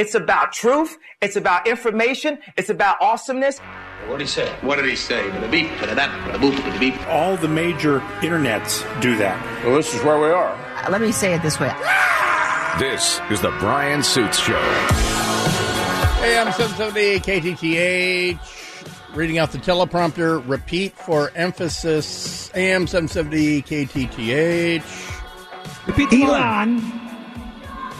[0.00, 0.96] It's about truth.
[1.20, 2.38] It's about information.
[2.56, 3.58] It's about awesomeness.
[4.06, 4.48] What did he say?
[4.62, 5.22] What did he say?
[5.50, 6.98] Beep, boop, beep.
[7.08, 9.62] All the major internets do that.
[9.62, 10.56] Well, this is where we are.
[10.88, 11.70] Let me say it this way.
[12.78, 14.56] This is the Brian Suits Show.
[16.22, 18.38] AM 770 KTTH.
[19.14, 20.42] Reading out the teleprompter.
[20.48, 22.50] Repeat for emphasis.
[22.54, 24.82] AM 770 KTTH.
[25.86, 27.09] Repeat the Elon.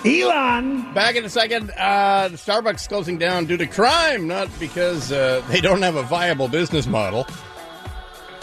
[0.05, 0.95] Elon.
[0.95, 1.71] Back in a second.
[1.77, 6.49] Uh, Starbucks closing down due to crime, not because uh, they don't have a viable
[6.49, 7.27] business model.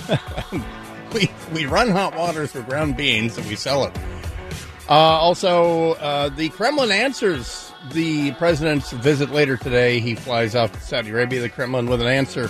[1.14, 3.98] we, we run hot waters for ground beans and we sell it.
[4.90, 10.00] Uh, also, uh, the Kremlin answers the president's visit later today.
[10.00, 12.50] He flies off to Saudi Arabia, the Kremlin, with an answer,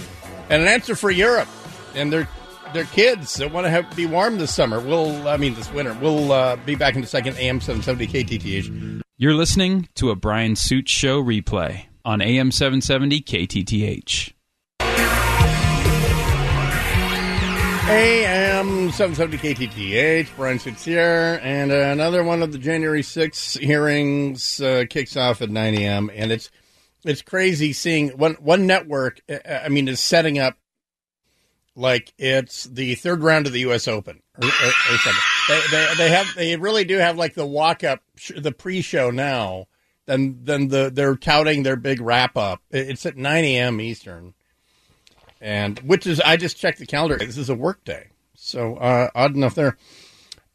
[0.50, 1.50] and an answer for Europe
[1.96, 2.28] and their
[2.74, 4.80] their kids that want to have be warm this summer.
[4.80, 5.98] We'll, I mean, this winter.
[6.02, 7.38] We'll uh, be back in a second.
[7.38, 8.97] AM seven seventy KTTH.
[9.20, 14.32] You're listening to a Brian Suits Show replay on AM 770 KTTH.
[17.90, 24.84] AM 770 KTTH, Brian Suits here, and another one of the January 6th hearings uh,
[24.88, 26.12] kicks off at 9 a.m.
[26.14, 26.52] And it's
[27.04, 29.20] it's crazy seeing one one network.
[29.28, 30.60] uh, I mean, is setting up
[31.76, 33.88] like it's the third round of the U.S.
[33.88, 35.37] Open or, or, or something.
[35.48, 38.02] They, they they have they really do have like the walk up,
[38.36, 39.68] the pre show now.
[40.06, 42.62] Then then the they're touting their big wrap up.
[42.72, 43.82] It's at 9 a.m.
[43.82, 44.34] Eastern
[45.42, 47.18] and which is I just checked the calendar.
[47.18, 49.78] This is a work day, so uh, odd enough there.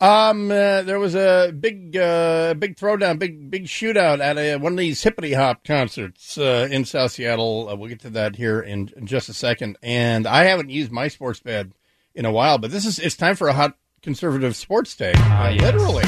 [0.00, 4.72] Um, uh, there was a big, uh, big throwdown, big, big shootout at a, one
[4.72, 7.68] of these hippity hop concerts uh, in South Seattle.
[7.68, 9.78] Uh, we'll get to that here in, in just a second.
[9.80, 11.70] And I haven't used my sports bed
[12.16, 15.52] in a while, but this is it's time for a hot conservative sports day, uh,
[15.52, 16.04] literally.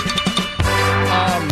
[1.10, 1.48] Um,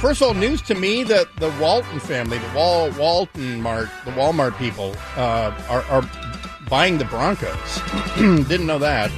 [0.00, 4.12] First of all, news to me that the Walton family, the Wal Walton Mart, the
[4.12, 6.08] Walmart people, uh, are, are
[6.68, 7.80] buying the Broncos.
[8.48, 9.10] Didn't know that.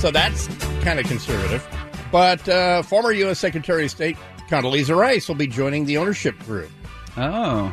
[0.00, 0.48] So that's
[0.82, 1.64] kind of conservative.
[2.10, 3.38] But uh, former U.S.
[3.38, 4.16] Secretary of State
[4.48, 6.70] Condoleezza Rice will be joining the ownership group.
[7.16, 7.72] Oh.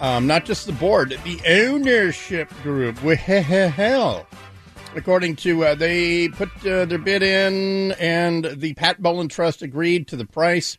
[0.00, 3.00] Um, not just the board, the ownership group.
[3.04, 3.16] Well,
[4.94, 10.08] according to uh, they put uh, their bid in, and the Pat Bowlen Trust agreed
[10.08, 10.78] to the price,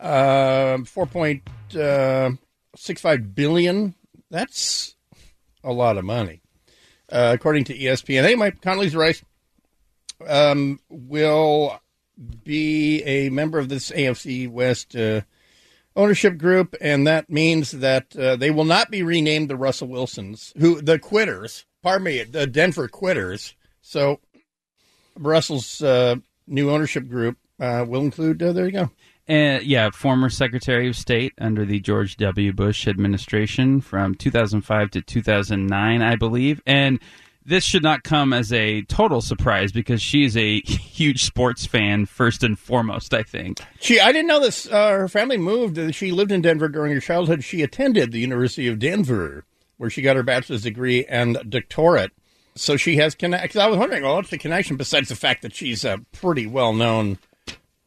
[0.00, 1.42] uh, four point
[2.76, 3.94] six five billion.
[4.30, 4.96] That's
[5.64, 6.42] a lot of money,
[7.10, 8.24] uh, according to ESPN.
[8.24, 9.22] Hey, Mike Condoleezza Rice
[10.26, 11.80] um, will
[12.44, 15.22] be a member of this AFC West uh,
[15.96, 20.52] ownership group, and that means that uh, they will not be renamed the Russell Wilsons,
[20.58, 21.64] who the quitters.
[21.82, 23.54] Pardon me, the Denver quitters.
[23.80, 24.20] So
[25.18, 26.16] Russell's uh,
[26.46, 28.42] new ownership group uh, will include.
[28.42, 28.90] Uh, there you go.
[29.28, 32.52] And yeah, former Secretary of State under the George W.
[32.52, 36.60] Bush administration from 2005 to 2009, I believe.
[36.66, 36.98] And
[37.44, 42.42] this should not come as a total surprise because she's a huge sports fan first
[42.42, 43.14] and foremost.
[43.14, 44.66] I think She, I didn't know this.
[44.70, 45.94] Uh, her family moved.
[45.94, 47.44] She lived in Denver during her childhood.
[47.44, 49.44] She attended the University of Denver,
[49.82, 52.12] where she got her bachelor's degree and doctorate.
[52.54, 53.56] So she has connect.
[53.56, 56.72] I was wondering, well, what's the connection besides the fact that she's a pretty well
[56.72, 57.18] known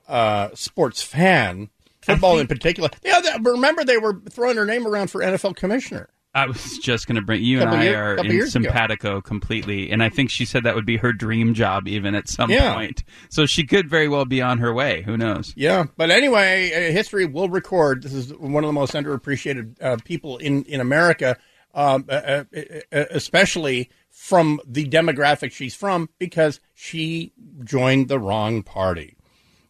[0.09, 1.69] uh, sports fan,
[2.01, 2.89] football in particular.
[3.03, 6.09] Yeah, that, remember they were throwing her name around for NFL commissioner.
[6.33, 8.63] I was just going to bring you and I year- are in years ago.
[8.65, 12.27] simpatico completely, and I think she said that would be her dream job even at
[12.27, 12.73] some Yeah.
[12.73, 13.05] point.
[13.29, 15.01] So she could very well be on her way.
[15.03, 15.53] Who knows?
[15.55, 18.03] Yeah, but anyway, uh, history will record.
[18.03, 21.37] This is one of the most underappreciated uh, people in in America,
[21.75, 22.43] um, uh, uh,
[22.91, 29.17] uh, especially from the demographic she's from, because she joined the wrong party,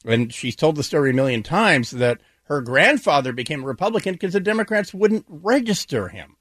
[0.06, 4.34] and she's told the story a million times that her grandfather became a Republican because
[4.34, 6.36] the Democrats wouldn't register him,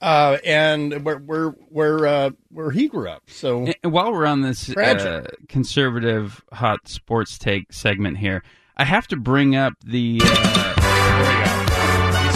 [0.00, 3.24] uh, and where where where uh, where he grew up.
[3.26, 8.44] So And while we're on this uh, conservative hot sports take segment here,
[8.76, 10.20] I have to bring up the.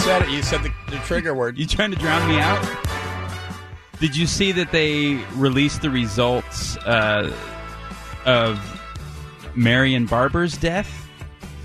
[0.07, 0.29] Said it.
[0.29, 1.57] You said the, the trigger word.
[1.57, 2.65] you trying to drown me out?
[3.99, 7.35] Did you see that they released the results uh,
[8.23, 8.57] of
[9.53, 10.87] Marion Barber's death?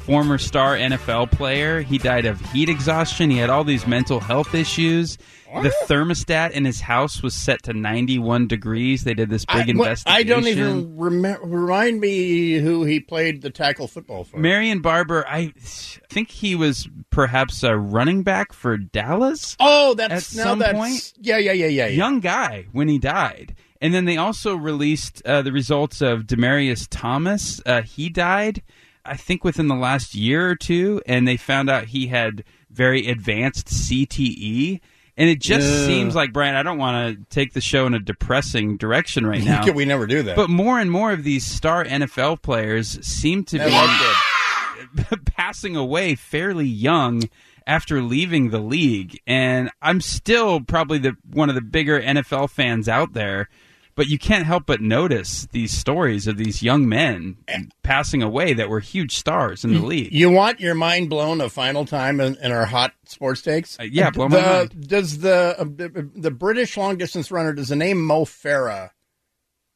[0.07, 1.83] Former star NFL player.
[1.83, 3.31] He died of heat exhaustion.
[3.31, 5.19] He had all these mental health issues.
[5.61, 9.05] The thermostat in his house was set to 91 degrees.
[9.05, 10.19] They did this big I, what- investigation.
[10.19, 11.47] I don't even remember.
[11.47, 14.39] Remind me who he played the tackle football for.
[14.39, 19.57] Marion Barber, I think he was perhaps a running back for Dallas.
[19.61, 21.93] oh, that's At now some that's point- yeah, yeah, yeah, yeah, yeah.
[21.97, 23.55] Young guy when he died.
[23.81, 27.61] And then they also released uh, the results of Demaryius Thomas.
[27.67, 28.63] Uh, he died.
[29.05, 33.09] I think within the last year or two, and they found out he had very
[33.09, 34.81] advanced CTE.
[35.17, 35.87] And it just Ugh.
[35.87, 36.55] seems like Brian.
[36.55, 39.71] I don't want to take the show in a depressing direction right now.
[39.71, 40.37] we never do that.
[40.37, 46.67] But more and more of these star NFL players seem to be passing away fairly
[46.67, 47.23] young
[47.67, 49.21] after leaving the league.
[49.27, 53.49] And I'm still probably the one of the bigger NFL fans out there.
[53.95, 57.37] But you can't help but notice these stories of these young men
[57.83, 60.13] passing away that were huge stars in the league.
[60.13, 63.79] You want your mind blown a final time in, in our hot sports takes?
[63.79, 64.89] Uh, yeah, blow my the, mind.
[64.89, 68.91] Does the, uh, the the British long distance runner does the name Mo Farah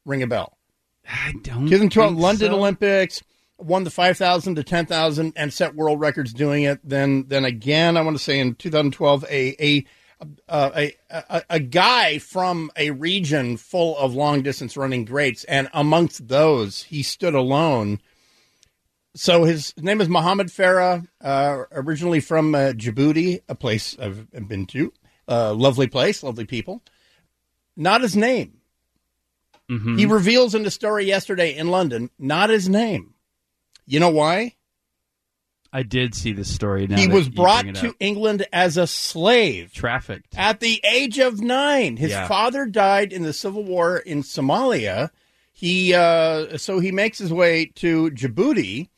[0.03, 0.57] ring a bell?
[1.07, 2.57] I don't 2012 think London so.
[2.57, 3.23] Olympics
[3.57, 6.79] won the 5,000 to 10,000 and set world records doing it.
[6.83, 9.85] Then then again, I want to say in 2012 a a
[10.49, 15.69] uh, a, a a guy from a region full of long distance running greats, and
[15.73, 17.99] amongst those, he stood alone.
[19.15, 24.65] So his name is Mohammed Farah, uh, originally from uh, Djibouti, a place I've been
[24.67, 24.93] to.
[25.27, 26.83] Uh, lovely place, lovely people.
[27.75, 28.59] Not his name.
[29.69, 29.97] Mhm.
[29.99, 33.13] He reveals in the story yesterday in London, not his name.
[33.85, 34.55] You know why?
[35.77, 36.87] I did see this story.
[36.87, 37.93] Now he was brought to.
[37.99, 40.33] England as a slave trafficked.
[40.35, 41.97] at the age of nine.
[41.97, 42.27] His Yeah.
[42.27, 45.11] father died in the civil war in Somalia.
[45.53, 48.89] He uh, so he makes his way to Djibouti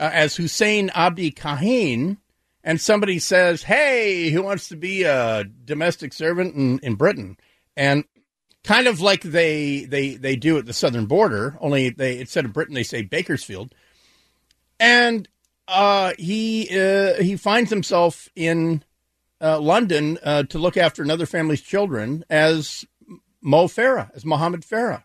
[0.00, 2.16] uh, as Hussein Abdi Kahin,
[2.64, 7.36] and somebody says, "Hey, who wants to be a domestic servant in, in Britain?"
[7.76, 8.02] And
[8.64, 12.52] kind of like they they they do at the southern border, only they instead of
[12.52, 13.72] Britain they say Bakersfield,
[14.80, 15.28] and
[15.68, 18.82] uh, he uh, he finds himself in
[19.40, 22.84] uh, London uh, to look after another family's children as
[23.40, 25.04] Mo Farah, as Mohammed Farah.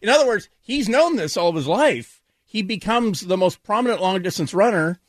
[0.00, 2.20] In other words, he's known this all of his life.
[2.44, 5.00] He becomes the most prominent long distance runner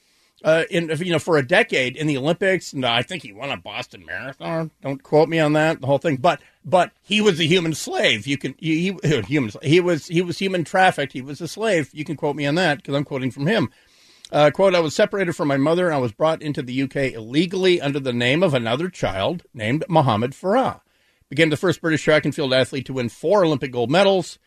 [0.43, 2.73] uh, in you know for a decade in the Olympics.
[2.73, 4.71] And I think he won a Boston Marathon.
[4.81, 5.81] Don't quote me on that.
[5.81, 8.25] The whole thing, but but he was a human slave.
[8.27, 11.13] You can he, he human he was he was human trafficked.
[11.13, 11.89] He was a slave.
[11.93, 13.69] You can quote me on that because I'm quoting from him.
[14.31, 17.13] Uh, quote, I was separated from my mother and I was brought into the UK
[17.13, 20.81] illegally under the name of another child named Mohammed Farah.
[21.29, 24.39] Became the first British track and field athlete to win four Olympic gold medals.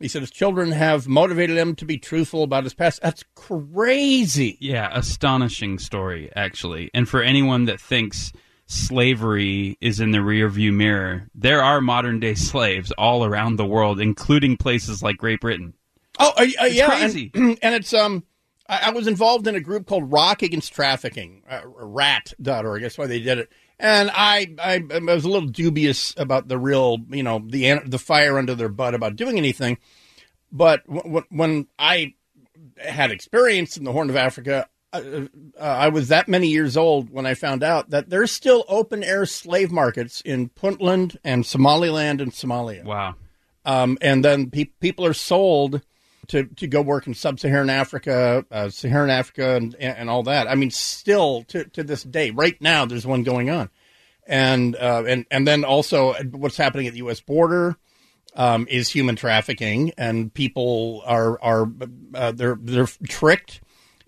[0.00, 3.00] He said his children have motivated him to be truthful about his past.
[3.02, 4.56] That's crazy.
[4.60, 6.90] Yeah, astonishing story, actually.
[6.94, 8.32] And for anyone that thinks
[8.66, 14.00] slavery is in the rearview mirror, there are modern day slaves all around the world,
[14.00, 15.74] including places like Great Britain.
[16.18, 17.30] Oh, uh, uh, yeah, crazy.
[17.34, 18.24] And, and it's um,
[18.68, 22.82] I, I was involved in a group called Rock Against Trafficking, uh, rat.org.
[22.82, 23.52] That's why they did it.
[23.78, 27.98] And I, I, I was a little dubious about the real, you know, the the
[27.98, 29.78] fire under their butt about doing anything.
[30.52, 32.14] But w- w- when I
[32.76, 35.00] had experience in the Horn of Africa, uh,
[35.58, 39.02] uh, I was that many years old when I found out that there's still open
[39.02, 43.14] air slave markets in Puntland and Somaliland and Somalia Wow.
[43.64, 45.80] um, and then pe- people are sold
[46.32, 50.48] to, to go work in sub-Saharan Africa, uh, Saharan Africa, and, and all that.
[50.48, 53.68] I mean, still to, to this day, right now, there's one going on,
[54.26, 57.20] and uh, and and then also what's happening at the U.S.
[57.20, 57.76] border
[58.34, 61.70] um, is human trafficking, and people are are
[62.14, 63.60] uh, they're they're tricked.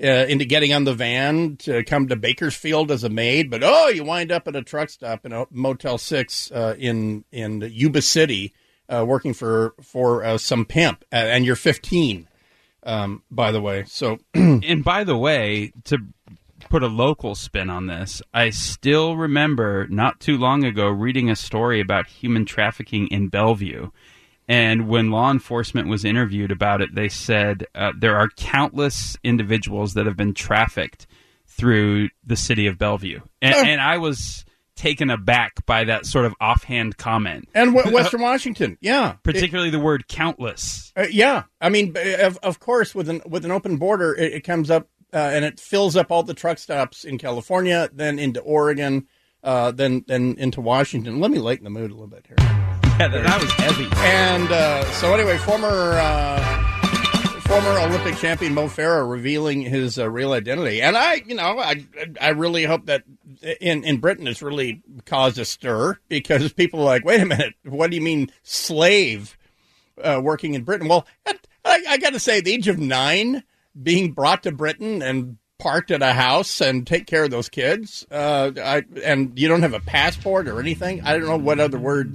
[0.02, 3.86] Uh, into getting on the van to come to Bakersfield as a maid, but oh,
[3.86, 8.02] you wind up at a truck stop in a Motel Six uh, in in Yuba
[8.02, 8.52] City,
[8.88, 12.28] uh, working for for uh, some pimp, uh, and you're 15,
[12.82, 13.84] um, by the way.
[13.86, 15.98] So And by the way, to
[16.68, 21.36] put a local spin on this, I still remember not too long ago reading a
[21.36, 23.90] story about human trafficking in Bellevue.
[24.46, 29.94] And when law enforcement was interviewed about it, they said uh, there are countless individuals
[29.94, 31.06] that have been trafficked
[31.46, 33.20] through the city of Bellevue.
[33.40, 34.44] And, and I was
[34.76, 39.78] taken aback by that sort of offhand comment, and w- Western Washington, yeah, particularly the
[39.78, 40.92] word countless.
[40.96, 44.40] Uh, yeah, I mean, of, of course, with an with an open border, it, it
[44.40, 48.40] comes up uh, and it fills up all the truck stops in California, then into
[48.40, 49.06] Oregon,
[49.42, 51.20] uh, then then into Washington.
[51.20, 52.36] Let me lighten the mood a little bit here.
[53.00, 53.88] Yeah, that, that was heavy.
[53.96, 55.66] And uh, so, anyway, former
[55.98, 61.58] uh, former Olympic champion Mo Farah revealing his uh, real identity, and I, you know,
[61.58, 61.84] I
[62.20, 63.02] I really hope that
[63.60, 67.54] in in Britain it's really caused a stir because people are like, wait a minute,
[67.64, 69.36] what do you mean slave
[70.02, 70.88] uh, working in Britain?
[70.88, 71.06] Well,
[71.64, 73.42] I, I got to say, the age of nine,
[73.80, 78.06] being brought to Britain and parked at a house and take care of those kids,
[78.10, 81.02] uh, I, and you don't have a passport or anything.
[81.02, 82.12] I don't know what other word.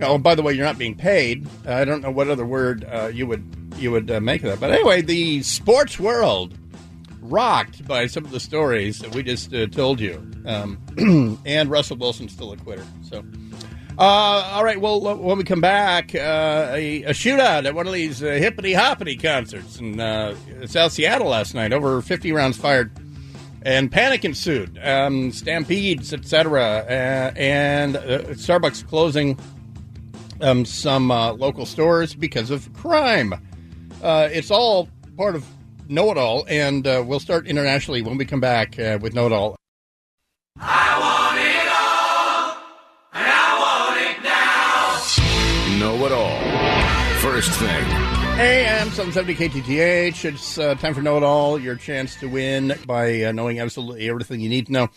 [0.00, 1.46] Oh, by the way, you're not being paid.
[1.66, 3.44] I don't know what other word uh, you would
[3.76, 4.60] you would uh, make of that.
[4.60, 6.54] But anyway, the sports world
[7.28, 10.24] rocked by some of the stories that we just uh, told you.
[10.46, 12.84] Um, and Russell Wilson's still a quitter.
[13.02, 13.24] So,
[13.98, 14.80] uh, all right.
[14.80, 18.72] Well, when we come back, uh, a, a, shootout at one of these uh, hippity
[18.72, 21.72] hoppity concerts in uh, South Seattle last night.
[21.72, 22.92] Over 50 rounds fired,
[23.62, 24.78] and panic ensued.
[24.82, 26.62] Um, stampedes, etc.
[26.62, 29.38] Uh, and Starbucks closing
[30.40, 33.34] um, some local stores because of crime.
[34.02, 35.44] it's all part of
[35.90, 39.24] Know It All, and uh, we'll start internationally when we come back uh, with Know
[39.24, 39.56] It All.
[40.60, 42.56] I want it all,
[43.14, 45.78] and I want it now.
[45.78, 47.20] Know It All.
[47.20, 47.84] First thing.
[48.38, 50.24] AM 770 KTTH.
[50.26, 54.10] It's uh, time for Know It All, your chance to win by uh, knowing absolutely
[54.10, 54.88] everything you need to know.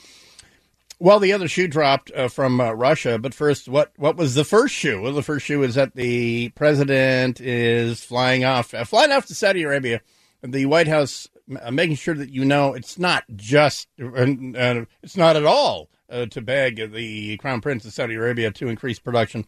[0.99, 4.43] Well, the other shoe dropped uh, from uh, Russia, but first, what what was the
[4.43, 5.01] first shoe?
[5.01, 9.35] Well, the first shoe is that the president is flying off, uh, flying off to
[9.35, 10.01] Saudi Arabia
[10.43, 11.27] the White House
[11.61, 16.25] uh, making sure that you know it's not just, uh, it's not at all uh,
[16.27, 19.45] to beg the Crown Prince of Saudi Arabia to increase production.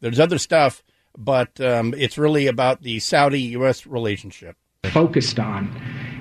[0.00, 0.82] There's other stuff,
[1.16, 3.86] but um, it's really about the Saudi U.S.
[3.86, 4.56] relationship.
[4.84, 5.70] Focused on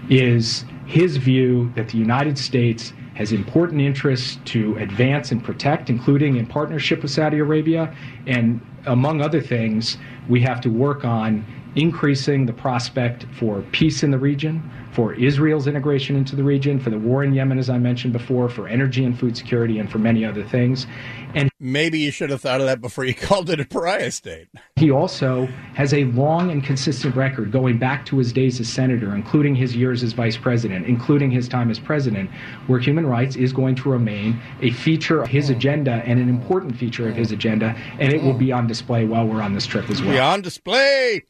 [0.09, 6.35] is his view that the United States has important interests to advance and protect, including
[6.35, 7.95] in partnership with Saudi Arabia.
[8.27, 14.11] And among other things, we have to work on increasing the prospect for peace in
[14.11, 17.77] the region, for Israel's integration into the region, for the war in Yemen, as I
[17.77, 20.87] mentioned before, for energy and food security, and for many other things.
[21.33, 24.47] And maybe you should have thought of that before you called it a pariah state.
[24.77, 29.13] He also has a long and consistent record going back to his days as senator,
[29.13, 32.29] including his years as vice president, including his time as president,
[32.67, 36.77] where human rights is going to remain a feature of his agenda and an important
[36.77, 39.89] feature of his agenda, and it will be on display while we're on this trip
[39.89, 40.11] as well.
[40.11, 41.23] Be on display.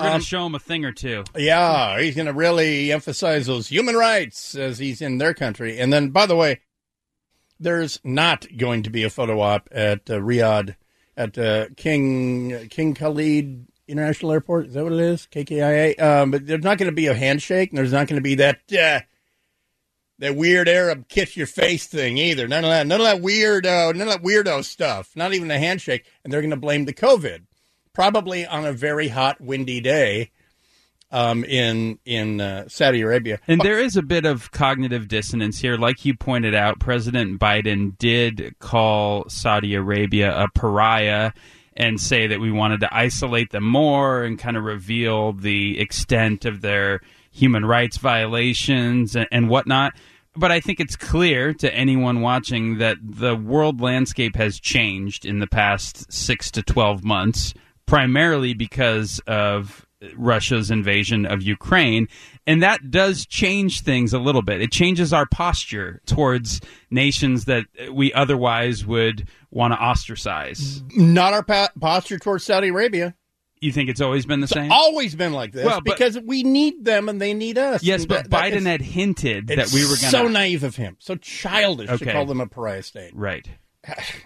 [0.00, 1.24] We're going to um, show him a thing or two.
[1.36, 5.78] Yeah, he's going to really emphasize those human rights as he's in their country.
[5.78, 6.60] And then, by the way,
[7.58, 10.74] there's not going to be a photo op at uh, Riyadh
[11.16, 14.68] at uh, King King Khalid International Airport.
[14.68, 15.28] Is that what it is?
[15.30, 16.00] KKIA.
[16.00, 18.36] Um, but there's not going to be a handshake, and there's not going to be
[18.36, 19.00] that uh,
[20.18, 22.48] that weird Arab kiss your face thing either.
[22.48, 22.86] None of that.
[22.86, 23.94] None of that weirdo.
[23.94, 25.10] None of that weirdo stuff.
[25.14, 26.06] Not even a handshake.
[26.24, 27.42] And they're going to blame the COVID
[27.92, 30.30] probably on a very hot, windy day
[31.12, 33.40] um, in in uh, Saudi Arabia.
[33.48, 36.78] And there is a bit of cognitive dissonance here, like you pointed out.
[36.78, 41.32] President Biden did call Saudi Arabia a pariah
[41.76, 46.44] and say that we wanted to isolate them more and kind of reveal the extent
[46.44, 49.92] of their human rights violations and, and whatnot.
[50.36, 55.40] But I think it's clear to anyone watching that the world landscape has changed in
[55.40, 57.54] the past six to 12 months
[57.90, 59.84] primarily because of
[60.16, 62.06] Russia's invasion of Ukraine.
[62.46, 64.62] And that does change things a little bit.
[64.62, 70.84] It changes our posture towards nations that we otherwise would want to ostracize.
[70.94, 73.16] Not our pa- posture towards Saudi Arabia.
[73.60, 74.70] You think it's always been the it's same?
[74.70, 77.82] Always been like this well, but, because we need them and they need us.
[77.82, 80.10] Yes, but that, Biden had hinted that we were going to.
[80.10, 80.96] So naive of him.
[81.00, 82.06] So childish okay.
[82.06, 83.10] to call them a pariah state.
[83.14, 83.48] Right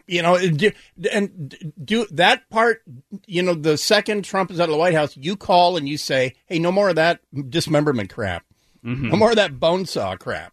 [0.06, 2.82] you know, and do that part.
[3.26, 5.96] You know, the second Trump is out of the White House, you call and you
[5.96, 8.44] say, "Hey, no more of that dismemberment crap.
[8.84, 9.10] Mm-hmm.
[9.10, 10.52] No more of that bone saw crap."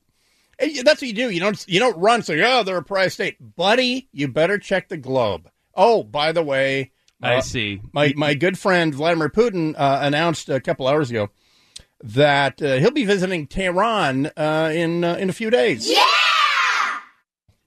[0.59, 1.29] And that's what you do.
[1.29, 2.21] You don't you don't run.
[2.21, 4.07] So, oh, they're a prize state, buddy.
[4.11, 5.49] You better check the globe.
[5.73, 6.91] Oh, by the way,
[7.21, 7.81] I uh, see.
[7.93, 11.29] My my good friend Vladimir Putin uh, announced a couple hours ago
[12.03, 15.89] that uh, he'll be visiting Tehran uh, in uh, in a few days.
[15.89, 16.05] Yeah.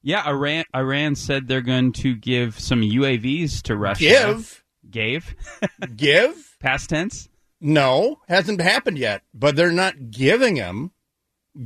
[0.05, 4.01] Yeah, Iran Iran said they're going to give some UAVs to Russia.
[4.01, 4.65] Give.
[4.91, 5.35] Gave.
[5.97, 6.57] give.
[6.61, 7.31] Past tense.
[7.59, 9.23] No, hasn't happened yet.
[9.33, 10.93] But they're not giving them.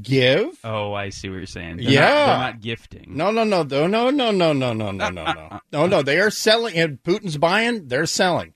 [0.00, 0.56] Give.
[0.62, 1.78] Oh, I see what you're saying.
[1.78, 3.06] They're yeah, not, they're not gifting.
[3.08, 6.02] No, no, no, no, no, no, no, no, no, no, no, no, no.
[6.02, 6.76] They are selling.
[6.76, 7.88] And Putin's buying.
[7.88, 8.54] They're selling.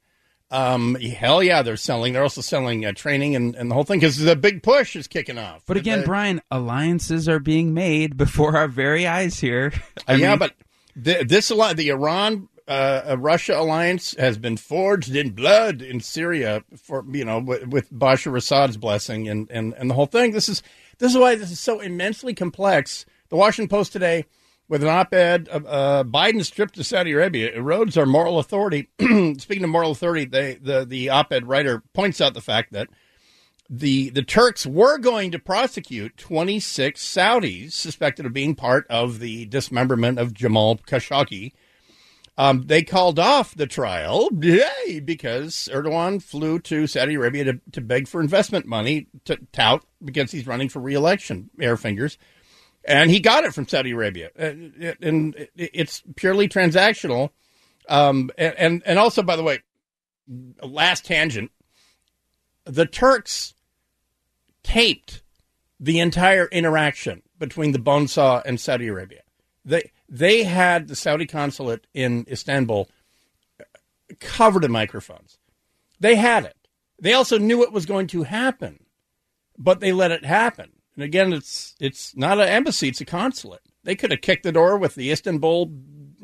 [0.53, 2.13] Um, hell yeah, they're selling.
[2.13, 5.07] They're also selling uh, training and, and the whole thing because the big push is
[5.07, 5.63] kicking off.
[5.67, 9.73] But again, Brian, alliances are being made before our very eyes here.
[10.07, 10.53] I yeah, mean, but
[10.95, 17.03] the, this the Iran uh, Russia alliance has been forged in blood in Syria for
[17.11, 20.33] you know with, with Bashar Assad's blessing and, and and the whole thing.
[20.33, 20.63] This is
[20.99, 23.07] this is why this is so immensely complex.
[23.31, 24.27] The Washington Post today
[24.69, 28.89] with an op-ed, uh, uh, Biden's trip to Saudi Arabia erodes our moral authority.
[29.39, 32.89] Speaking of moral authority, they, the the op-ed writer points out the fact that
[33.69, 39.47] the the Turks were going to prosecute 26 Saudis suspected of being part of the
[39.47, 41.53] dismemberment of Jamal Khashoggi.
[42.39, 47.81] Um, they called off the trial, yay, because Erdogan flew to Saudi Arabia to, to
[47.83, 52.17] beg for investment money to tout because he's running for reelection, air fingers.
[52.85, 54.31] And he got it from Saudi Arabia.
[54.39, 57.31] Uh, And it's purely transactional.
[57.89, 59.61] Um, and, and, also, by the way,
[60.63, 61.51] last tangent,
[62.65, 63.55] the Turks
[64.63, 65.23] taped
[65.81, 69.23] the entire interaction between the bone saw and Saudi Arabia.
[69.65, 72.89] They they had the Saudi consulate in Istanbul
[74.21, 75.39] covered in microphones.
[75.99, 76.57] They had it.
[77.01, 78.85] They also knew it was going to happen,
[79.59, 80.71] but they let it happen.
[80.95, 83.63] And again, it's it's not an embassy; it's a consulate.
[83.85, 85.73] They could have kicked the door with the Istanbul,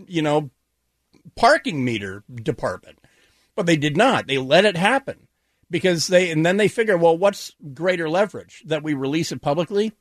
[0.07, 0.51] you know,
[1.37, 2.99] parking meter department,
[3.55, 4.27] but they did not.
[4.27, 5.29] They let it happen
[5.71, 9.93] because they and then they figure, well, what's greater leverage that we release it publicly,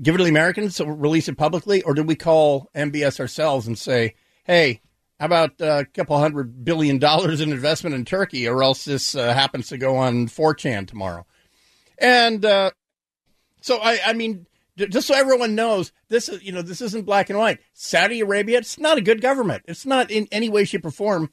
[0.00, 3.78] give it to the Americans, release it publicly, or do we call MBS ourselves and
[3.78, 4.80] say, hey,
[5.18, 9.32] how about a couple hundred billion dollars in investment in Turkey, or else this uh,
[9.32, 11.26] happens to go on 4chan tomorrow?
[11.98, 12.72] And uh,
[13.60, 14.46] so, I, I mean,
[14.76, 17.58] just so everyone knows, this is you know this isn't black and white.
[17.72, 19.64] Saudi Arabia, it's not a good government.
[19.66, 21.30] It's not in any way, shape, or form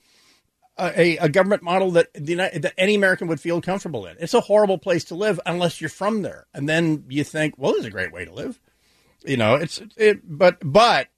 [0.78, 4.16] uh, a, a government model that the, that any American would feel comfortable in.
[4.20, 7.74] It's a horrible place to live unless you're from there, and then you think, well,
[7.74, 8.60] this is a great way to live.
[9.26, 11.10] You know, it's it, but but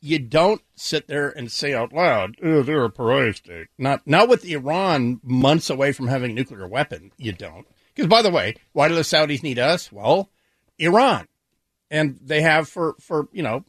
[0.00, 3.68] you don't sit there and say out loud, oh, they're a pariah state.
[3.78, 7.12] Not not with Iran months away from having a nuclear weapon.
[7.16, 7.66] You don't.
[7.94, 9.92] Because by the way, why do the Saudis need us?
[9.92, 10.30] Well,
[10.80, 11.28] Iran,
[11.90, 13.64] and they have for for you know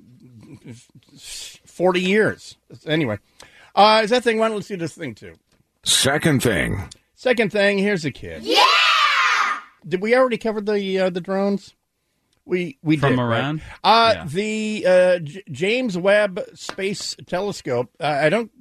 [1.65, 2.57] forty years.
[2.85, 3.19] Anyway,
[3.75, 4.53] uh, is that thing one?
[4.53, 5.35] Let's do this thing too.
[5.83, 6.89] Second thing.
[7.15, 7.77] Second thing.
[7.77, 8.43] Here's a kid.
[8.43, 8.63] Yeah.
[9.87, 11.75] Did we already cover the uh, the drones?
[12.45, 13.57] We we From did, Iran?
[13.57, 13.63] right?
[13.83, 14.25] Uh, Yeah.
[14.27, 17.89] The uh, J- James Webb Space Telescope.
[17.99, 18.51] Uh, I don't.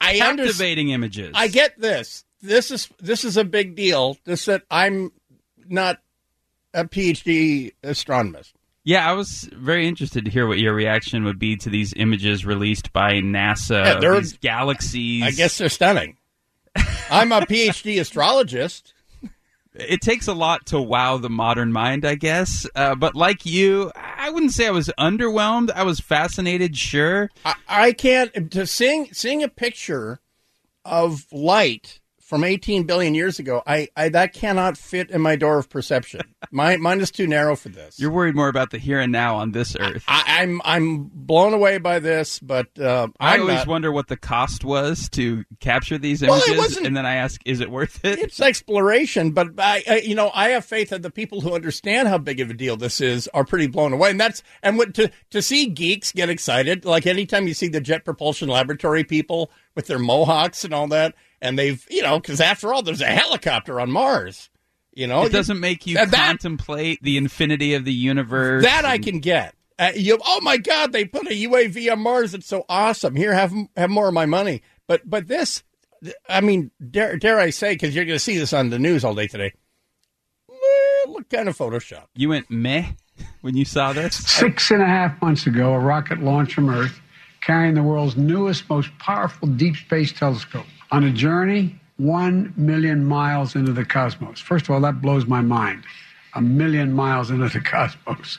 [0.00, 0.38] I understand.
[0.38, 1.30] Captivating images.
[1.34, 2.24] I get this.
[2.40, 4.16] This is this is a big deal.
[4.24, 5.12] This that I'm
[5.68, 5.98] not
[6.74, 8.54] a PhD astronomist.
[8.84, 12.44] Yeah, I was very interested to hear what your reaction would be to these images
[12.44, 13.84] released by NASA.
[13.84, 15.22] Yeah, they're- these galaxies.
[15.22, 16.16] I guess they're stunning.
[17.10, 18.94] I'm a PhD astrologist.
[19.74, 22.66] it takes a lot to wow the modern mind, I guess.
[22.74, 25.70] Uh, but like you, I wouldn't say I was underwhelmed.
[25.70, 27.30] I was fascinated, sure.
[27.44, 30.20] I, I can't to seeing seeing a picture
[30.84, 32.00] of light
[32.32, 33.62] from 18 billion years ago.
[33.66, 36.22] I, I that cannot fit in my door of perception.
[36.50, 38.00] My mine is too narrow for this.
[38.00, 40.02] You're worried more about the here and now on this earth.
[40.08, 43.66] I, I'm I'm blown away by this, but uh, I always not.
[43.66, 47.60] wonder what the cost was to capture these images, wasn't- and then I ask, is
[47.60, 48.18] it worth it?
[48.18, 52.08] it's exploration, but I, I, you know, I have faith that the people who understand
[52.08, 54.94] how big of a deal this is are pretty blown away, and that's and what,
[54.94, 59.50] to to see geeks get excited, like anytime you see the Jet Propulsion Laboratory people
[59.74, 63.06] with their mohawks and all that, and they've, you know, because after all, there's a
[63.06, 64.48] helicopter on Mars,
[64.94, 68.62] you know, it doesn't make you That- that- contemplate the infinity of the universe.
[68.64, 69.54] that I can get.
[69.78, 72.32] Uh, you, oh my God, they put a UAV on Mars.
[72.34, 73.16] It's so awesome.
[73.16, 74.62] Here, have have more of my money.
[74.86, 75.62] But but this,
[76.28, 79.04] I mean, dare, dare I say, because you're going to see this on the news
[79.04, 79.52] all day today.
[80.50, 82.04] eh, Look kind of Photoshop.
[82.14, 82.92] You went meh
[83.40, 84.14] when you saw this.
[84.16, 87.00] Six and a half months ago, a rocket launched from Earth
[87.40, 93.54] carrying the world's newest, most powerful deep space telescope on a journey one million miles
[93.56, 94.40] into the cosmos.
[94.40, 95.84] First of all, that blows my mind.
[96.34, 98.38] A million miles into the cosmos.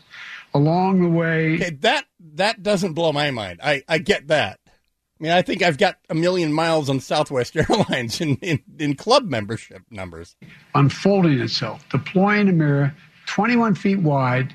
[0.54, 3.60] Along the way, Okay, that that doesn't blow my mind.
[3.64, 4.60] I I get that.
[4.68, 8.96] I mean, I think I've got a million miles on Southwest Airlines in, in, in
[8.96, 10.36] club membership numbers.
[10.76, 12.94] unfolding itself, deploying a mirror
[13.28, 14.54] 21 feet wide,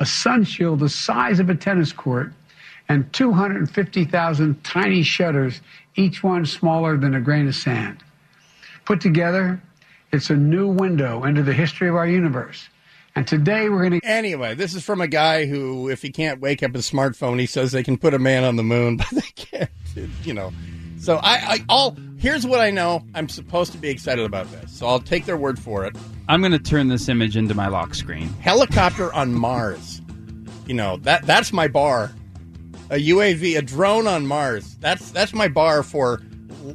[0.00, 2.32] a sun shield the size of a tennis court,
[2.88, 5.60] and 250,000 tiny shutters,
[5.96, 8.02] each one smaller than a grain of sand.
[8.84, 9.62] Put together,
[10.12, 12.68] it's a new window into the history of our universe.
[13.16, 16.40] And today we're going to Anyway, this is from a guy who, if he can't
[16.40, 19.08] wake up his smartphone, he says they can put a man on the moon, but
[19.10, 19.70] they can't.
[20.24, 20.52] You know,
[20.98, 23.04] so I, I all here's what I know.
[23.14, 25.96] I'm supposed to be excited about this, so I'll take their word for it.
[26.28, 28.28] I'm going to turn this image into my lock screen.
[28.40, 30.02] Helicopter on Mars.
[30.66, 32.10] You know that that's my bar.
[32.90, 34.76] A UAV, a drone on Mars.
[34.76, 36.20] That's that's my bar for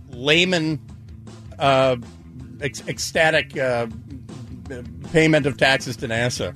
[0.10, 0.80] layman,
[1.58, 1.98] uh,
[2.62, 3.88] ec- ecstatic uh,
[5.12, 6.56] payment of taxes to NASA.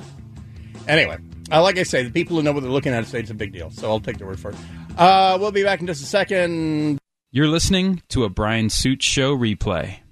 [0.88, 1.18] Anyway,
[1.52, 3.36] uh, like I say, the people who know what they're looking at say it's a
[3.36, 3.70] big deal.
[3.70, 4.58] So I'll take their word for it.
[4.98, 7.00] Uh, we'll be back in just a second.
[7.32, 10.03] You're listening to a Brian Suits Show replay.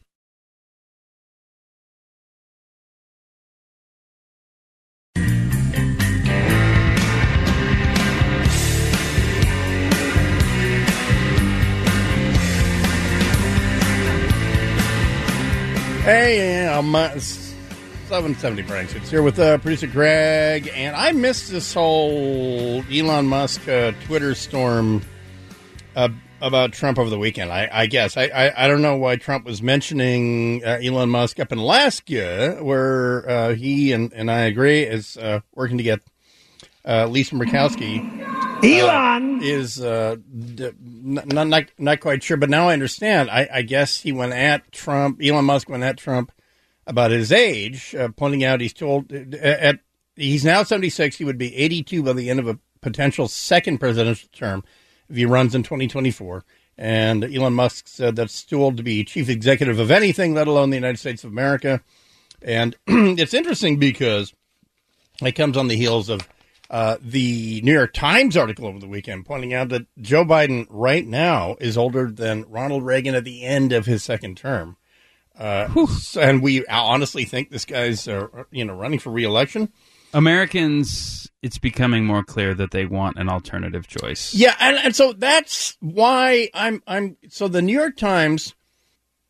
[16.05, 16.91] a.m.
[16.91, 18.93] 770 Franks.
[18.95, 24.33] It's here with uh, producer Greg, and I missed this whole Elon Musk uh, Twitter
[24.33, 25.03] storm
[25.95, 26.09] uh,
[26.41, 27.51] about Trump over the weekend.
[27.51, 31.39] I, I guess I, I, I don't know why Trump was mentioning uh, Elon Musk
[31.39, 36.01] up in Alaska, where uh, he and, and I agree is uh, working to get
[36.83, 38.30] Lisa Murkowski.
[38.63, 40.17] Elon is uh,
[40.56, 43.30] d- not, not not quite sure, but now I understand.
[43.30, 45.21] I, I guess he went at Trump.
[45.24, 46.32] Elon Musk went at Trump
[46.88, 49.80] about his age, uh, pointing out he's told at
[50.15, 51.17] he's now seventy six.
[51.17, 54.63] He would be eighty two by the end of a potential second presidential term
[55.10, 56.43] if he runs in twenty twenty four.
[56.78, 60.69] And Elon Musk said that's too old to be chief executive of anything, let alone
[60.69, 61.82] the United States of America.
[62.41, 64.34] And it's interesting because
[65.21, 66.28] it comes on the heels of
[66.71, 71.05] uh, the New York Times article over the weekend pointing out that Joe Biden right
[71.05, 74.77] now is older than Ronald Reagan at the end of his second term.
[75.38, 75.67] Uh,
[76.19, 79.69] and we honestly think this guy's uh, you know running for reelection.
[80.13, 84.34] Americans, it's becoming more clear that they want an alternative choice.
[84.34, 88.55] Yeah, and, and so that's why I'm I'm so the New York Times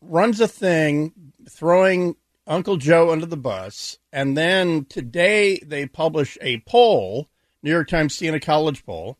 [0.00, 1.12] runs a thing
[1.50, 2.14] throwing
[2.46, 7.28] Uncle Joe under the bus, and then today they publish a poll
[7.62, 9.18] New York Times Siena College poll,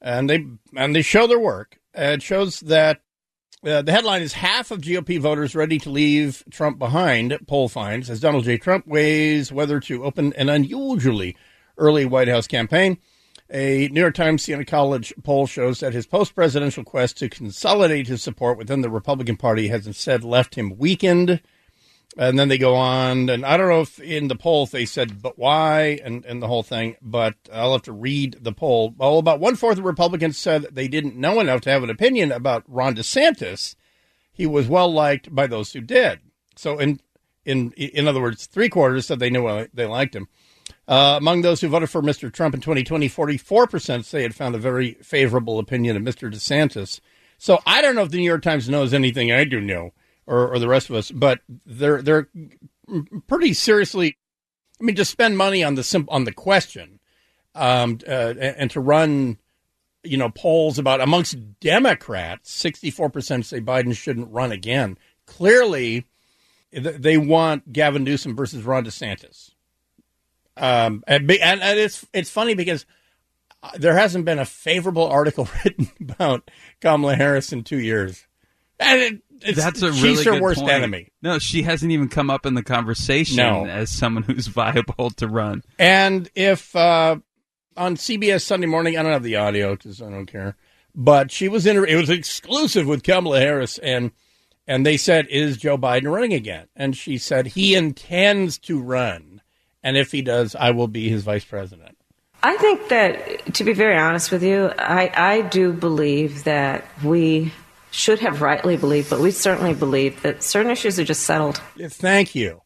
[0.00, 1.78] and they and they show their work.
[1.94, 3.00] it shows that
[3.64, 7.38] uh, the headline is half of GOP voters ready to leave Trump behind.
[7.46, 8.58] Poll finds as Donald J.
[8.58, 11.36] Trump weighs whether to open an unusually
[11.78, 12.98] early White House campaign.
[13.50, 18.06] A New York Times Siena College poll shows that his post presidential quest to consolidate
[18.06, 21.40] his support within the Republican Party has instead left him weakened
[22.16, 25.22] and then they go on, and I don't know if in the poll they said,
[25.22, 28.94] but why, and, and the whole thing, but I'll have to read the poll.
[28.96, 32.30] Well, about one fourth of Republicans said they didn't know enough to have an opinion
[32.30, 33.76] about Ron DeSantis.
[34.30, 36.20] He was well liked by those who did.
[36.56, 37.00] So, in
[37.44, 40.28] in in other words, three quarters said they knew they liked him.
[40.86, 42.30] Uh, among those who voted for Mr.
[42.32, 46.32] Trump in 2020, 44% say had found a very favorable opinion of Mr.
[46.32, 47.00] DeSantis.
[47.38, 49.92] So I don't know if the New York Times knows anything I do know
[50.32, 52.28] or, or the rest of us, but they're they're
[53.26, 54.16] pretty seriously.
[54.80, 56.98] I mean, to spend money on the sim- on the question,
[57.54, 59.38] um, uh, and, to run,
[60.02, 64.96] you know, polls about amongst Democrats, sixty four percent say Biden shouldn't run again.
[65.26, 66.06] Clearly,
[66.72, 69.50] they want Gavin Newsom versus Ron DeSantis.
[70.56, 72.86] Um, and, and, and it's it's funny because
[73.62, 78.26] uh, there hasn't been a favorable article written about Kamala Harris in two years.
[78.80, 79.22] And it,
[79.54, 80.72] that's a really she's her worst point.
[80.72, 81.08] enemy.
[81.22, 83.66] No, she hasn't even come up in the conversation no.
[83.66, 85.62] as someone who's viable to run.
[85.78, 87.16] And if uh,
[87.76, 90.56] on CBS Sunday Morning, I don't have the audio because I don't care,
[90.94, 91.84] but she was in.
[91.84, 94.12] It was exclusive with Kamala Harris, and
[94.66, 99.42] and they said, "Is Joe Biden running again?" And she said, "He intends to run,
[99.82, 101.96] and if he does, I will be his vice president."
[102.44, 107.52] I think that, to be very honest with you, I, I do believe that we
[107.92, 111.58] should have rightly believed, but we certainly believe that certain issues are just settled.
[111.78, 112.62] Thank you.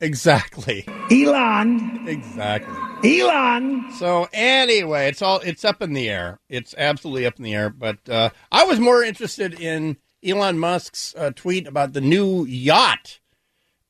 [0.00, 0.84] Exactly.
[1.10, 2.06] Elon.
[2.06, 3.20] Exactly.
[3.20, 3.90] Elon.
[3.92, 6.40] So anyway, it's all it's up in the air.
[6.48, 7.70] It's absolutely up in the air.
[7.70, 13.20] But uh, I was more interested in Elon Musk's uh, tweet about the new yacht,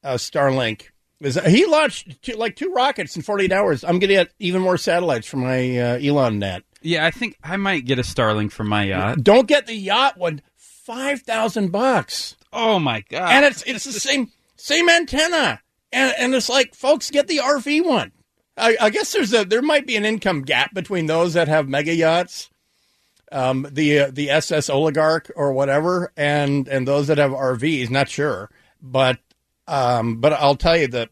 [0.03, 0.88] uh, Starlink.
[1.20, 3.83] Is he launched two, like two rockets in 48 hours?
[3.83, 6.64] I'm going to get even more satellites from my uh, Elon net.
[6.83, 9.23] Yeah, I think I might get a Starlink for my yacht.
[9.25, 10.42] Don't get the yacht one
[10.85, 12.37] five thousand bucks.
[12.53, 13.33] Oh my god!
[13.33, 15.61] And it's it's the same same antenna,
[15.92, 18.12] and and it's like, folks, get the RV one.
[18.57, 21.68] I, I guess there's a there might be an income gap between those that have
[21.68, 22.51] mega yachts,
[23.33, 27.90] um, the uh, the SS oligarch or whatever, and and those that have RVs.
[27.90, 29.18] Not sure, but
[29.66, 31.11] um, but I'll tell you that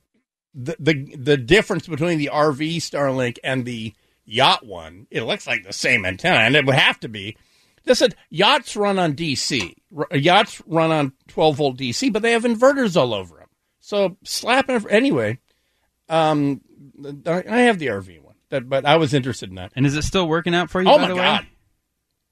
[0.54, 5.64] the the the difference between the RV Starlink and the yacht one, it looks like
[5.64, 7.36] the same antenna, and it would have to be
[7.86, 9.74] Listen, yachts run on DC.
[10.12, 13.48] Yachts run on 12 volt DC, but they have inverters all over them.
[13.80, 15.38] So slap it anyway.
[16.08, 16.60] Um,
[17.26, 19.72] I have the RV one, that, but I was interested in that.
[19.74, 20.88] And is it still working out for you?
[20.88, 21.42] Oh by my the god!
[21.42, 21.48] Way?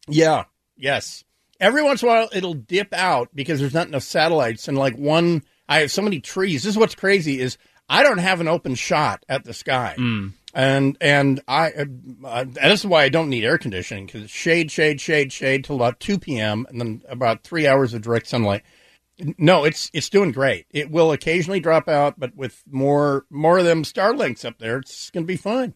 [0.08, 0.44] Yeah,
[0.76, 1.24] yes.
[1.58, 4.96] Every once in a while, it'll dip out because there's not enough satellites, and like
[4.96, 6.62] one, I have so many trees.
[6.62, 7.58] This is what's crazy is
[7.88, 9.94] I don't have an open shot at the sky.
[9.98, 11.84] Mm and and I uh,
[12.24, 15.76] uh this is why I don't need air conditioning because shade, shade, shade, shade till
[15.76, 16.66] about two p.m.
[16.68, 18.62] and then about three hours of direct sunlight.
[19.36, 20.66] No, it's it's doing great.
[20.70, 25.10] It will occasionally drop out, but with more more of them Starlinks up there, it's
[25.10, 25.74] going to be fine.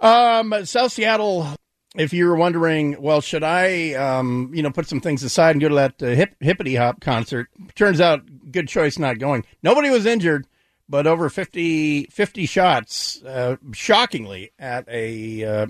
[0.00, 1.56] Um, South Seattle
[1.94, 5.60] if you were wondering, well, should I, um, you know, put some things aside and
[5.60, 7.48] go to that uh, hip, hippity hop concert?
[7.74, 9.44] Turns out, good choice not going.
[9.62, 10.46] Nobody was injured,
[10.88, 15.66] but over 50, 50 shots, uh, shockingly, at a uh,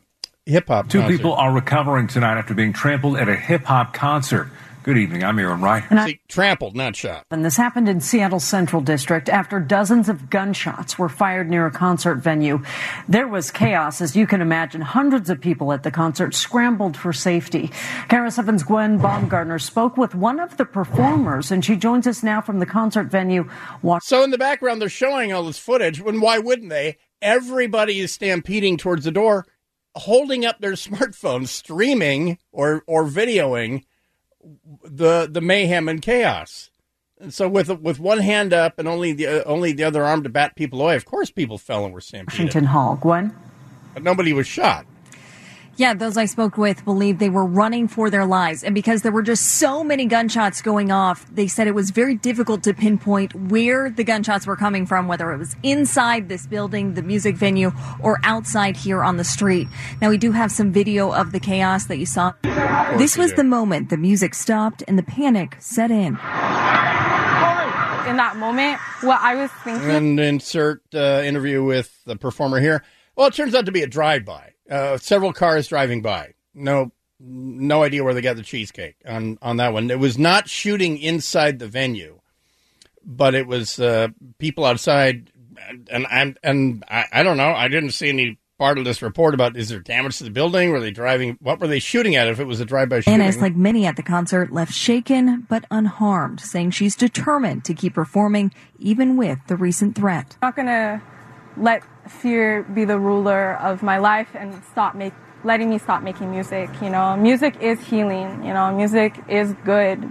[0.46, 0.88] hip hop.
[0.88, 4.50] Two people are recovering tonight after being trampled at a hip hop concert.
[4.84, 5.24] Good evening.
[5.24, 5.82] I'm Aaron Wright.
[6.04, 7.24] See, trampled, not shot.
[7.30, 11.70] And this happened in Seattle Central District after dozens of gunshots were fired near a
[11.70, 12.62] concert venue.
[13.08, 14.82] There was chaos, as you can imagine.
[14.82, 17.68] Hundreds of people at the concert scrambled for safety.
[18.10, 22.42] KIRO 7's Gwen Baumgartner spoke with one of the performers, and she joins us now
[22.42, 23.48] from the concert venue.
[24.02, 26.02] So in the background, they're showing all this footage.
[26.02, 26.98] When why wouldn't they?
[27.22, 29.46] Everybody is stampeding towards the door,
[29.94, 33.84] holding up their smartphones, streaming or or videoing
[34.84, 36.70] the the mayhem and chaos.
[37.20, 40.22] And so with with one hand up and only the uh, only the other arm
[40.24, 42.38] to bat people away, of course people fell and were stampeded.
[42.38, 42.96] Washington Hall.
[43.00, 43.34] Gwen?
[43.94, 44.86] But nobody was shot.
[45.76, 48.62] Yeah, those I spoke with believe they were running for their lives.
[48.62, 52.14] And because there were just so many gunshots going off, they said it was very
[52.14, 56.94] difficult to pinpoint where the gunshots were coming from, whether it was inside this building,
[56.94, 59.66] the music venue, or outside here on the street.
[60.00, 62.34] Now, we do have some video of the chaos that you saw.
[62.96, 66.06] This was the moment the music stopped and the panic set in.
[68.06, 69.90] In that moment, what I was thinking.
[69.90, 72.84] And insert uh, interview with the performer here.
[73.16, 74.53] Well, it turns out to be a drive-by.
[74.70, 76.34] Uh, several cars driving by.
[76.54, 79.90] No, no idea where they got the cheesecake on on that one.
[79.90, 82.20] It was not shooting inside the venue,
[83.04, 85.30] but it was uh, people outside.
[85.90, 87.52] And and and I, I don't know.
[87.52, 90.70] I didn't see any part of this report about is there damage to the building?
[90.70, 91.36] Were they driving?
[91.40, 92.28] What were they shooting at?
[92.28, 95.46] If it was a drive-by shooting, Anna is like many at the concert, left shaken
[95.48, 100.36] but unharmed, saying she's determined to keep performing even with the recent threat.
[100.42, 101.02] Not gonna
[101.56, 105.12] let fear be the ruler of my life and stop make
[105.44, 106.70] letting me stop making music.
[106.82, 108.44] You know, music is healing.
[108.44, 110.10] You know, music is good.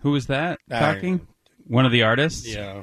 [0.00, 1.26] Who was that I- talking?
[1.66, 2.48] One of the artists?
[2.52, 2.82] Yeah.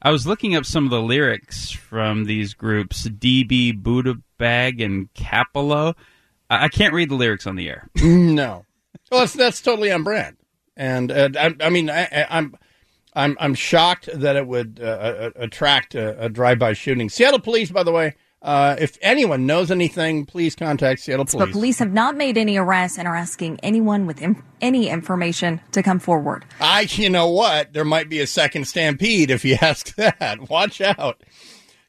[0.00, 5.12] I was looking up some of the lyrics from these groups, DB, Buddha Bag, and
[5.14, 5.94] Capello.
[6.48, 7.88] I I can't read the lyrics on the air.
[7.96, 8.64] no.
[9.10, 10.36] Well, that's that's totally on brand.
[10.76, 12.54] And uh, I, I mean, I, I- I'm
[13.14, 17.08] I'm I'm shocked that it would uh, uh, attract a, a drive-by shooting.
[17.08, 21.52] Seattle police, by the way, uh, if anyone knows anything, please contact Seattle But police.
[21.52, 24.22] police have not made any arrests and are asking anyone with
[24.60, 26.44] any information to come forward.
[26.60, 27.72] I, you know what?
[27.72, 30.48] There might be a second stampede if you ask that.
[30.48, 31.22] Watch out.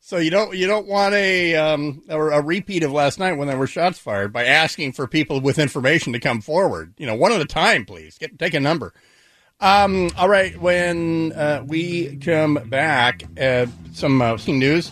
[0.02, 3.48] So you don't you don't want a um, a, a repeat of last night when
[3.48, 6.96] there were shots fired by asking for people with information to come forward.
[6.98, 8.18] You know, one at a time, please.
[8.18, 8.92] Get take a number.
[9.62, 14.92] Um, all right, when uh, we come back, uh, some uh, news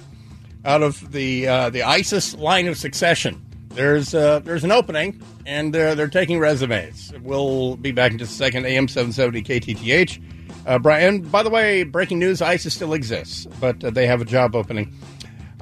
[0.65, 3.41] out of the uh, the ISIS line of succession.
[3.69, 7.13] There's uh, there's an opening, and they're they're taking resumes.
[7.21, 8.65] We'll be back in just a second.
[8.65, 10.21] AM seven seventy KTTH.
[10.65, 14.25] Uh, Brian, by the way, breaking news: ISIS still exists, but uh, they have a
[14.25, 14.93] job opening.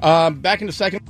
[0.00, 1.08] Back in a second.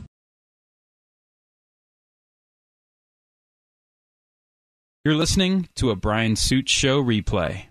[5.03, 7.67] You're listening to a Brian Suits Show replay.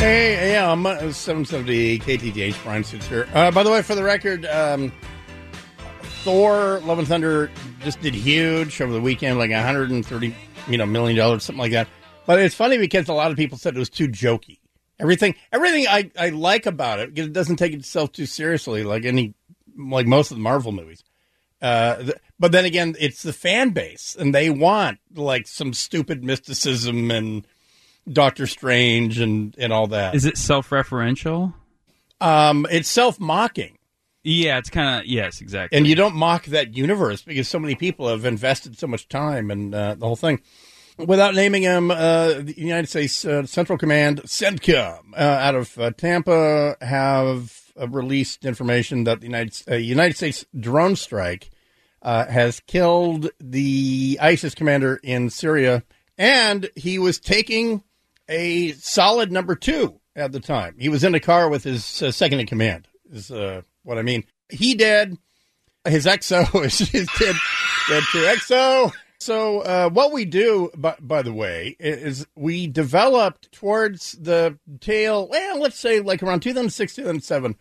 [0.00, 2.64] Hey, yeah, I'm uh, 770 KTTH.
[2.64, 3.28] Brian Suits here.
[3.34, 4.90] Uh, by the way, for the record, um,
[6.24, 10.34] Thor: Love and Thunder just did huge over the weekend, like 130,
[10.68, 11.86] you know, million dollars, something like that.
[12.24, 14.60] But it's funny because a lot of people said it was too jokey.
[14.98, 19.04] Everything, everything I, I like about it because it doesn't take itself too seriously, like
[19.04, 19.34] any,
[19.76, 21.04] like most of the Marvel movies.
[21.60, 27.10] Uh, but then again, it's the fan base, and they want like some stupid mysticism
[27.10, 27.46] and
[28.10, 30.14] Doctor Strange and and all that.
[30.14, 31.54] Is it self-referential?
[32.20, 33.78] Um, it's self mocking.
[34.22, 35.76] Yeah, it's kind of yes, exactly.
[35.76, 39.50] And you don't mock that universe because so many people have invested so much time
[39.50, 40.40] and uh, the whole thing.
[40.98, 45.92] Without naming him, uh, the United States uh, Central Command, CENTCOM, uh, out of uh,
[45.92, 51.48] Tampa, have uh, released information that the United, United States drone strike
[52.02, 55.84] uh, has killed the ISIS commander in Syria,
[56.18, 57.82] and he was taking
[58.30, 60.76] a solid number two at the time.
[60.78, 62.88] He was in a car with his uh, second in command.
[63.12, 64.24] Is uh, what I mean.
[64.48, 65.18] He dead.
[65.84, 67.36] His XO is, is dead.
[67.88, 68.18] Dead too.
[68.18, 68.92] XO.
[69.18, 75.28] So uh, what we do, by, by the way, is we developed towards the tail.
[75.28, 77.56] Well, let's say like around 2006, 2007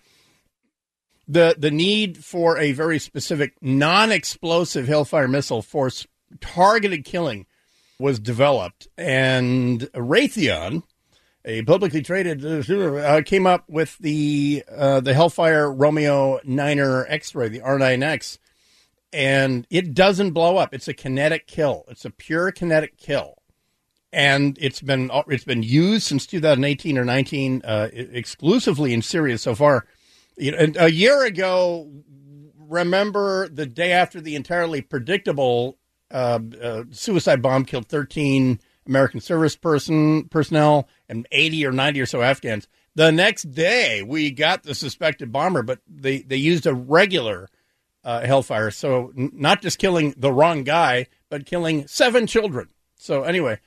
[1.30, 5.92] the the need for a very specific non-explosive Hellfire missile for
[6.42, 7.46] targeted killing
[8.00, 10.84] was developed, and Raytheon,
[11.44, 17.60] a publicly traded, uh, came up with the uh, the Hellfire Romeo Niner X-ray, the
[17.60, 18.38] R9X,
[19.12, 20.74] and it doesn't blow up.
[20.74, 21.84] It's a kinetic kill.
[21.90, 23.36] It's a pure kinetic kill,
[24.14, 29.56] and it's been it's been used since 2018 or 19 uh, exclusively in Syria so
[29.56, 29.86] far.
[30.38, 31.92] You know, a year ago,
[32.58, 35.79] remember the day after the entirely predictable
[36.12, 42.06] uh, uh, suicide bomb killed 13 American service person personnel and 80 or 90 or
[42.06, 42.68] so Afghans.
[42.96, 47.48] The next day, we got the suspected bomber, but they, they used a regular
[48.04, 48.72] uh, Hellfire.
[48.72, 52.70] So n- not just killing the wrong guy, but killing seven children.
[52.96, 53.60] So anyway,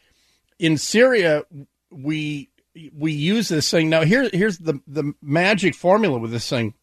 [0.59, 1.45] in Syria,
[1.91, 2.51] we
[2.95, 3.91] we use this thing.
[3.91, 6.75] Now here here's the the magic formula with this thing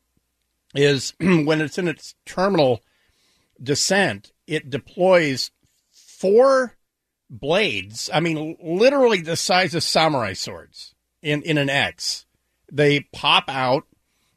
[0.76, 2.82] is when it's in its terminal
[3.62, 5.52] descent, it deploys
[5.92, 6.76] four
[7.30, 8.10] blades.
[8.14, 12.26] I mean, literally the size of samurai swords in in an X.
[12.72, 13.86] They pop out,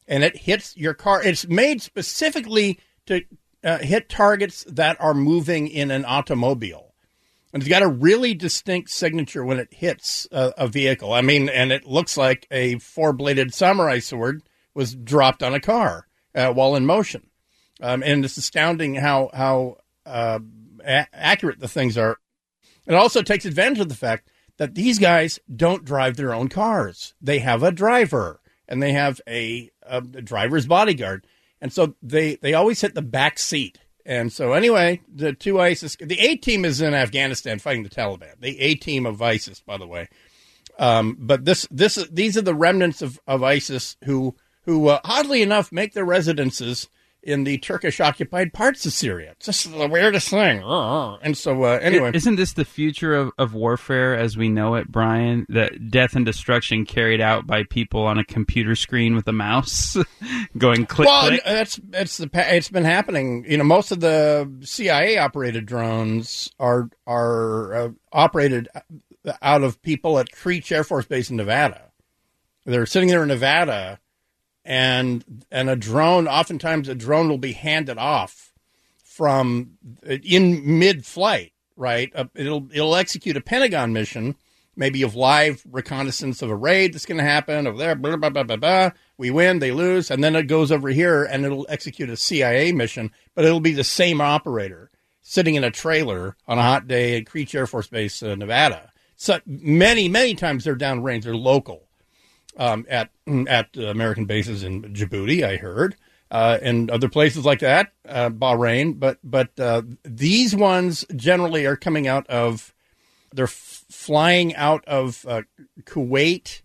[0.08, 1.22] and it hits your car.
[1.22, 3.22] It's made specifically to
[3.64, 6.94] uh, hit targets that are moving in an automobile.
[7.52, 11.12] And it's got a really distinct signature when it hits a, a vehicle.
[11.12, 14.42] I mean, and it looks like a four bladed samurai sword
[14.74, 17.26] was dropped on a car uh, while in motion.
[17.82, 20.38] Um, and it's astounding how, how uh,
[20.84, 22.16] a- accurate the things are.
[22.86, 27.14] It also takes advantage of the fact that these guys don't drive their own cars.
[27.20, 31.26] They have a driver and they have a, a, a driver's bodyguard.
[31.60, 33.78] And so they, they always hit the back seat.
[34.06, 38.40] And so anyway, the two ISIS, the A team is in Afghanistan fighting the Taliban.
[38.40, 40.08] The A team of ISIS, by the way.
[40.78, 45.42] Um, but this, this, these are the remnants of, of ISIS who, who uh, oddly
[45.42, 46.88] enough make their residences
[47.22, 49.32] in the Turkish occupied parts of Syria.
[49.32, 50.62] It's just the weirdest thing.
[51.22, 52.10] And so, uh, anyway.
[52.14, 55.46] Isn't this the future of, of warfare as we know it, Brian?
[55.48, 59.96] That death and destruction carried out by people on a computer screen with a mouse
[60.58, 61.42] going click, well, click?
[61.44, 63.44] that's it's the it's been happening.
[63.48, 68.68] You know, most of the CIA operated drones are are uh, operated
[69.40, 71.92] out of people at Creech Air Force Base in Nevada.
[72.64, 74.00] They're sitting there in Nevada,
[74.64, 76.28] and and a drone.
[76.28, 78.52] Oftentimes, a drone will be handed off
[79.04, 81.52] from in mid flight.
[81.74, 84.36] Right, uh, it'll it'll execute a Pentagon mission,
[84.76, 87.94] maybe of live reconnaissance of a raid that's going to happen over there.
[87.94, 88.90] Blah, blah, blah, blah, blah.
[89.16, 92.72] We win, they lose, and then it goes over here and it'll execute a CIA
[92.72, 94.90] mission, but it'll be the same operator
[95.22, 98.90] sitting in a trailer on a hot day at Creech Air Force Base, uh, Nevada.
[99.16, 101.86] So many, many times they're downrange, they're local
[102.56, 105.96] um, at at American bases in Djibouti, I heard,
[106.30, 108.98] uh, and other places like that, uh, Bahrain.
[108.98, 112.74] But but uh, these ones generally are coming out of
[113.32, 115.42] they're f- flying out of uh,
[115.84, 116.62] Kuwait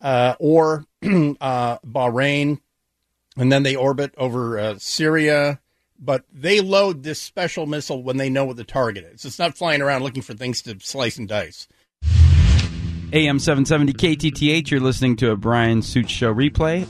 [0.00, 2.60] uh, or uh, Bahrain,
[3.36, 5.60] and then they orbit over Syria.
[5.98, 9.24] But they load this special missile when they know what the target is.
[9.24, 11.68] It's not flying around looking for things to slice and dice.
[13.12, 16.88] AM 770 KTTH, you're listening to a Brian Suits Show replay.